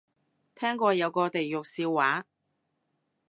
[0.55, 2.25] 聽過有個地獄笑話